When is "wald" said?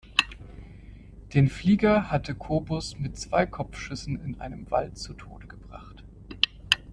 4.71-4.97